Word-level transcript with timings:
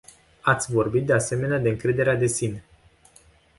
Ați 0.41 0.71
vorbit, 0.71 1.05
de 1.05 1.13
asemenea, 1.13 1.57
de 1.59 1.69
încrederea 1.69 2.15
de 2.15 2.25
sine. 2.27 2.63